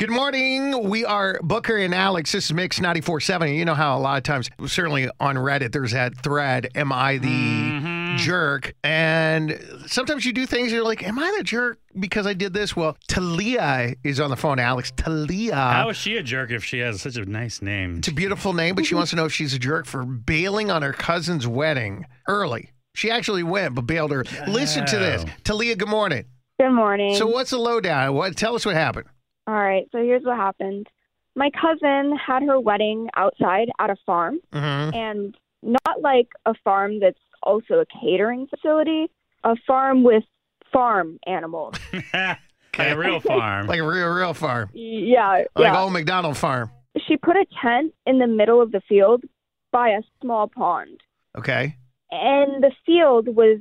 [0.00, 0.88] Good morning.
[0.88, 2.32] We are Booker and Alex.
[2.32, 3.54] This is Mix 94.7.
[3.54, 7.18] You know how a lot of times, certainly on Reddit, there's that thread, Am I
[7.18, 8.16] the Mm-hmm.
[8.16, 8.72] jerk?
[8.82, 12.74] And sometimes you do things, you're like, Am I the jerk because I did this?
[12.74, 14.90] Well, Talia is on the phone, Alex.
[14.96, 15.54] Talia.
[15.54, 17.98] How is she a jerk if she has such a nice name?
[17.98, 20.70] It's a beautiful name, but she wants to know if she's a jerk for bailing
[20.70, 22.70] on her cousin's wedding early.
[22.94, 24.24] She actually went, but bailed her.
[24.48, 25.24] Listen to this.
[25.28, 25.30] Oh.
[25.44, 26.24] Talia, good morning.
[26.58, 27.16] Good morning.
[27.16, 28.14] So, what's the lowdown?
[28.14, 28.34] What?
[28.38, 29.06] Tell us what happened.
[29.46, 30.86] All right, so here's what happened.
[31.34, 34.94] My cousin had her wedding outside at a farm, Mm-hmm.
[34.96, 39.10] and not like a farm that's also a catering facility,
[39.44, 40.24] a farm with
[40.72, 41.74] farm animals.
[42.14, 42.38] like
[42.78, 43.66] a real farm.
[43.66, 44.70] Like a real, real farm.
[44.72, 45.80] yeah, Like yeah.
[45.80, 46.70] old McDonald farm.
[47.06, 49.22] She put a tent in the middle of the field
[49.72, 51.00] by a small pond,
[51.38, 51.76] Okay.
[52.10, 53.60] and the field was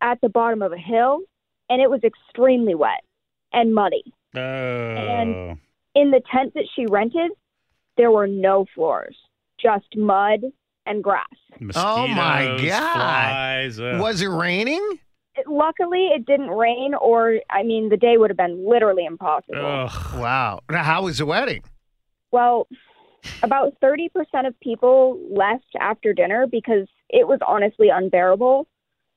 [0.00, 1.20] at the bottom of a hill,
[1.68, 3.02] and it was extremely wet
[3.52, 4.04] and muddy.
[4.36, 5.56] Oh.
[5.94, 7.32] In the tent that she rented,
[7.96, 9.16] there were no floors,
[9.60, 10.40] just mud
[10.86, 11.26] and grass.
[11.74, 12.92] Oh, my Mosquitoes, God.
[12.94, 14.00] Flies, ugh.
[14.00, 14.98] Was it raining?
[15.36, 19.64] It- luckily, it didn't rain, or I mean, the day would have been literally impossible.
[19.64, 20.20] Ugh.
[20.20, 20.60] Wow.
[20.70, 21.62] Now, how was the wedding?
[22.30, 22.68] Well,
[23.42, 24.08] about 30%
[24.46, 28.66] of people left after dinner because it was honestly unbearable,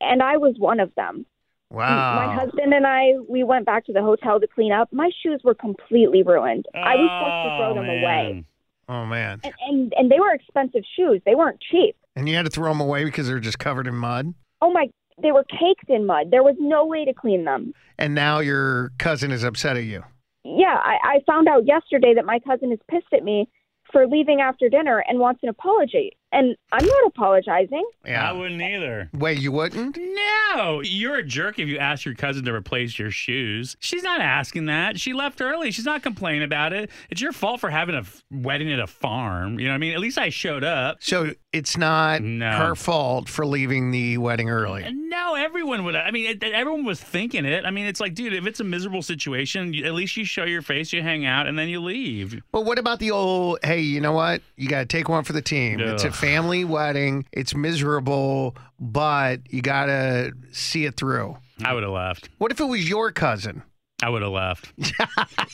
[0.02, 1.26] and I was one of them.
[1.74, 2.28] Mm, wow.
[2.28, 4.92] My husband and I, we went back to the hotel to clean up.
[4.94, 6.66] My shoes were completely ruined.
[6.76, 8.04] I was supposed to throw Oh, them man.
[8.04, 8.46] away,
[8.90, 9.40] Oh, man.
[9.44, 11.22] and, and and they were expensive shoes.
[11.26, 11.96] They weren't cheap.
[12.16, 14.34] And you had to throw them away because they were just covered in mud?
[14.62, 14.88] Oh my!
[15.22, 16.32] They were caked in mud.
[16.32, 17.74] There was no way to clean them.
[17.98, 20.04] And now your cousin is upset at you.
[20.44, 23.48] Yeah, I, I found out yesterday that my cousin is pissed at me
[23.92, 26.18] for leaving after dinner and wants an apology.
[26.34, 27.86] And I'm not apologizing.
[28.06, 28.28] Yeah.
[28.28, 29.10] I wouldn't either.
[29.14, 29.98] Wait, you wouldn't?
[29.98, 33.78] No, you're a jerk if you ask your cousin to replace your shoes.
[33.80, 35.00] She's not asking that.
[35.00, 35.72] She left early.
[35.72, 36.90] She's not complaining about it.
[37.10, 39.60] It's your fault for having a f- wedding at a farm.
[39.60, 39.94] You know what I mean?
[39.94, 40.98] At least I showed up.
[41.02, 42.50] So it's not No.
[42.52, 44.84] her fault for leaving the wedding early.
[44.86, 45.96] Uh, no, everyone would.
[45.96, 47.64] I mean, it, everyone was thinking it.
[47.66, 50.64] I mean, it's like, dude, if it's a miserable situation, at least you show your
[50.64, 52.42] face, you hang out, and then you leave.
[52.52, 54.42] But what about the old, hey, you know what?
[54.58, 55.80] You got to take one for the team.
[55.80, 56.14] It's a Ugh.
[56.24, 57.26] Family wedding.
[57.34, 61.38] It's miserable, but you got to see it through.
[61.66, 62.30] I would have left.
[62.38, 63.62] What if it was your cousin?
[64.04, 64.74] I would have left.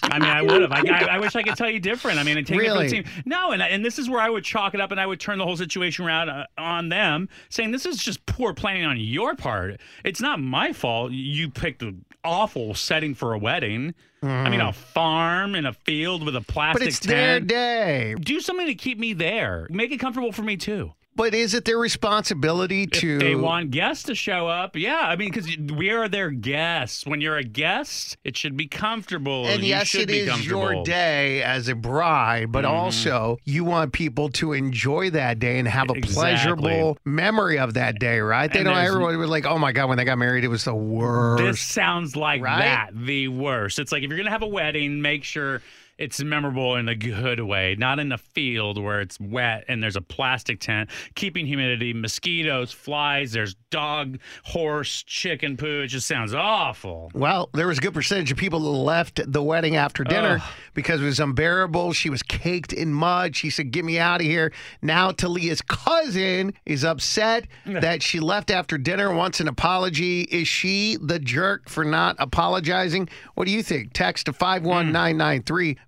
[0.04, 0.72] I mean, I would have.
[0.72, 2.20] I, I, I wish I could tell you different.
[2.20, 2.90] I mean, and take it Really?
[2.90, 3.24] from the team.
[3.26, 5.38] No, and and this is where I would chalk it up, and I would turn
[5.38, 9.36] the whole situation around uh, on them, saying this is just poor planning on your
[9.36, 9.80] part.
[10.04, 11.12] It's not my fault.
[11.12, 13.94] You picked an awful setting for a wedding.
[14.22, 16.86] I mean, a farm in a field with a plastic Mm.
[16.86, 18.16] But it's their day.
[18.20, 19.66] Do something to keep me there.
[19.70, 20.92] Make it comfortable for me too.
[21.20, 23.18] But is it their responsibility If to?
[23.20, 25.02] they want guests to show up, yeah.
[25.04, 27.06] I mean, because we are their guests.
[27.06, 29.46] When you're a guest, it should be comfortable.
[29.46, 32.70] And you yes, it be is your day as a bride, but Mhm.
[32.70, 36.14] also you want people to enjoy that day and have a Exactly.
[36.16, 38.50] pleasurable memory of that day, right?
[38.50, 39.18] They And don't.
[39.18, 42.16] was like, "Oh my god, when they got married, it was the worst." This sounds
[42.16, 42.60] like Right?
[42.60, 43.78] that, the worst.
[43.78, 45.62] It's like if you're gonna have a wedding, make sure
[46.00, 49.98] it's memorable in a good way, not in a field where it's wet and there's
[49.98, 55.82] a plastic tent, keeping humidity, mosquitoes, flies, there's dog, horse, chicken poo.
[55.82, 57.12] It just sounds awful.
[57.14, 60.54] Well, there was a good percentage of people that left the wedding after dinner Ugh.
[60.74, 61.92] because it was unbearable.
[61.92, 63.36] She was caked in mud.
[63.36, 64.54] She said, Get me out of here.
[64.82, 70.22] Now, Talia's cousin is upset that she left after dinner, wants an apology.
[70.22, 73.10] Is she the jerk for not apologizing?
[73.36, 73.92] What do you think?
[73.92, 74.38] Text to hmm.
[74.38, 75.78] 51993.